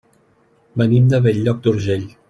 [0.83, 2.09] Venim de Bell-lloc d'Urgell.